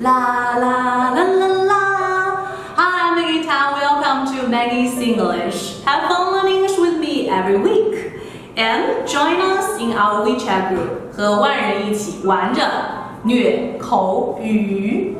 [0.00, 1.74] 啦啦啦啦啦
[2.74, 3.74] Hi, Maggie Tan.
[3.74, 5.84] Welcome to Maggie's English.
[5.84, 8.12] Have fun learning English with me every week.
[8.56, 11.12] And join us in our WeChat group.
[11.12, 12.62] 和万人一起玩着
[13.24, 15.18] 虐口语。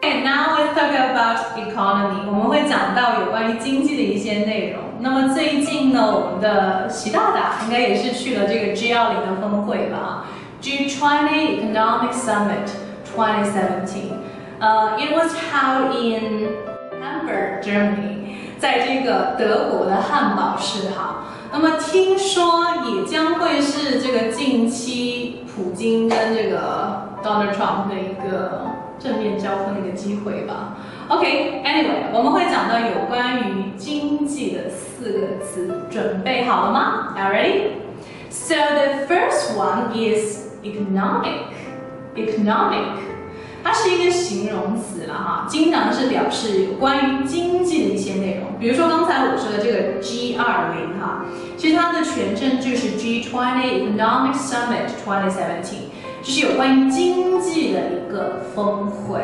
[0.00, 2.24] Okay, now let's talk about economy.
[2.28, 4.80] 我们会讲到有关于经济的一些内容。
[5.00, 10.26] 那么最近呢，我们的习大大应该也是去了这个 G20 的峰会吧
[10.63, 12.69] ？G20 Economic Summit
[13.15, 14.11] 2017.
[14.59, 16.49] Uh, it was held in
[17.01, 18.35] Hamburg, Germany.
[18.57, 21.23] 在这个德国的汉堡市哈。
[21.51, 28.67] 那么听说也将会是这个近期普京跟这个 Donald Trump 的一个
[28.99, 30.75] 正面交锋的一个机会吧。
[31.07, 37.15] OK，Anyway，我们会讲到有关于经济的四个词，准备好了吗？
[37.17, 41.52] Are ready？So the first one is economic.
[42.16, 42.86] Economic.
[43.62, 48.58] 它是一个形容词了哈，经常是表示有关于经济的一些内容。
[48.60, 51.24] 比如说刚才我说的这个 G 二零哈，
[51.56, 55.90] 其实它的全称就是 G20 Economic Summit 2017，
[56.22, 59.22] 就是有关于经济的一个峰会。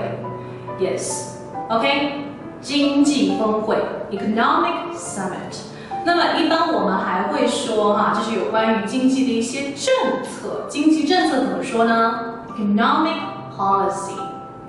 [0.81, 2.23] Yes，OK，
[2.63, 3.77] 经济峰会
[4.11, 5.70] Economic Summit。
[6.05, 10.67] 那么一般我们还会说哈，就是有关于经济的一些政策。
[10.69, 13.17] 经济政策怎么说呢？Economic
[13.57, 14.19] Policy。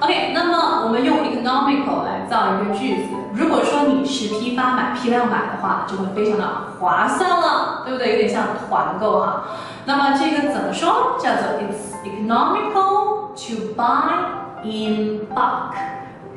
[0.00, 3.15] ，OK，那么我们用 economical 来造一个句子。
[3.33, 6.47] 如果说你是批发买、批量买的话，就会非常的
[6.79, 8.11] 划算了，对不对？
[8.13, 9.43] 有点像团购哈。
[9.85, 11.17] 那么这个怎么说？
[11.17, 15.75] 叫做 it's economical。To buy in bulk,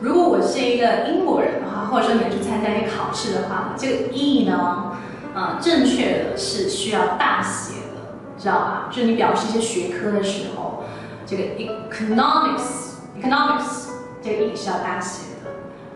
[0.00, 4.92] 如果我是一个英国人的话，或者说你要去参加一些考试的话，这个 e 呢，
[5.34, 8.02] 啊，正确的是需要大写的，
[8.38, 8.88] 知道吧？
[8.90, 10.84] 就是你表示一些学科的时候，
[11.26, 13.86] 这个 economics，economics
[14.22, 15.35] 这个 e 是要大写的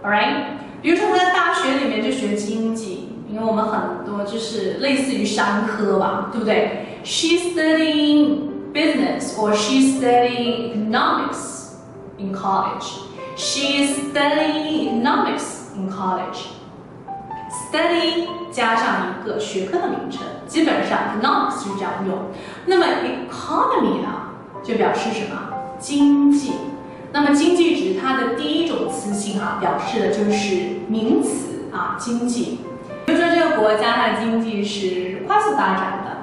[0.03, 0.45] Alright，
[0.81, 11.75] 比如说他在大学里面就学经济，因为我们很多就是类似于商科吧，对不对？She's studying business or she's studying economics
[12.17, 13.01] in college.
[13.37, 16.47] She's studying economics in college.
[17.51, 22.17] Study 加上一个学科的名称，基本上 economics 是这样用。
[22.65, 24.09] 那么 economy 呢，
[24.65, 25.37] 就表示什么？
[25.79, 26.53] 经济。
[27.12, 32.60] 那么经济指它的第一种词性啊，表示的就是名词啊，经济。
[33.06, 36.16] 比如说这个国家它的经济是快速发展的。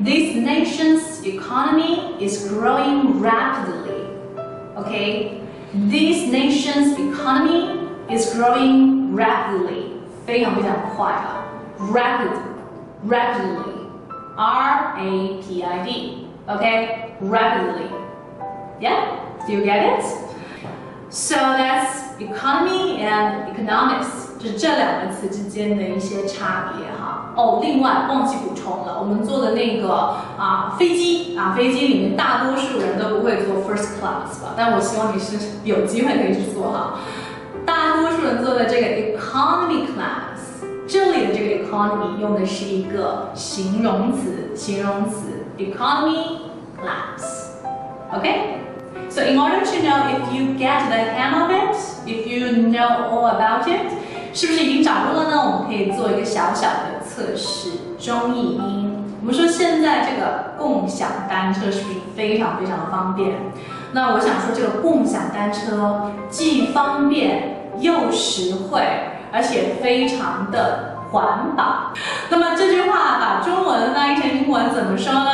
[0.00, 4.06] This nation's economy is growing rapidly.
[4.76, 5.40] Okay,
[5.72, 9.96] this nation's economy is growing rapidly.
[10.24, 11.42] 非常非常快啊，
[11.90, 12.30] rapid,
[13.08, 13.88] rapidly,
[14.36, 16.28] R A P I D.
[16.46, 17.88] Okay, rapidly.
[18.78, 19.16] Yeah,
[19.48, 20.04] do you get it?
[21.15, 24.07] So that's economy and economics.
[24.39, 36.95] 就是这两个词之间的一些差别哈哦，另外忘记补充了，我们坐的那个啊飞机啊飞机里面大多数人都不会坐 first class 吧，但我希望你是有机会可以去坐哈。
[37.63, 38.87] 大多数人坐的这个
[39.17, 46.39] economy class，这里的这个 economy 用的是一个形容词，形容词 economy
[46.81, 48.57] class，OK？
[49.09, 53.29] So in order to know if you get the hang of it, if you know all
[53.29, 53.91] about it.
[54.33, 55.37] 是不是已经掌握了呢？
[55.37, 57.69] 我们可以做一个小小的测试，
[57.99, 59.05] 中译英。
[59.21, 63.31] 我们说现在这个共享单车是不是非常非常的方便？
[63.91, 68.81] 那我想说，这个共享单车既方便又实惠，
[69.31, 70.89] 而且非常的。
[71.13, 71.93] 环保。
[72.29, 75.29] 那么这句话把中文翻译成英文怎么说呢？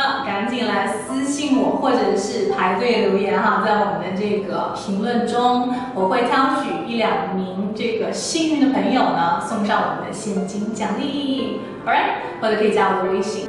[1.79, 11.59] 赶紧来私信我，或者是排队留言哈，在我们的这个评论中，我会挑取一两名这个幸运的朋友呢，送上我们的现金奖励。
[11.85, 13.45] Alright，或者可以加我的微信。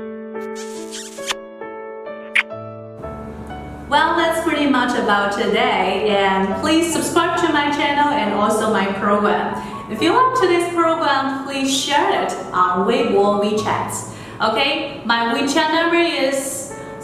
[3.89, 8.87] Well, that's pretty much about today, and please subscribe to my channel and also my
[9.01, 9.55] program.
[9.89, 13.95] If you like today's program, please share it on Weibo WeChat.
[14.41, 16.60] Okay, my WeChat number is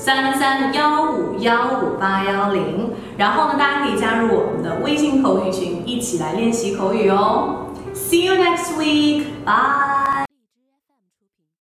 [0.08, 2.92] 三三幺五幺五八幺零。
[3.18, 7.74] 然后呢，大家可以加入我们的微信口语群，一起来练习口语哦。
[7.94, 9.26] See you next week.
[9.44, 10.07] Bye.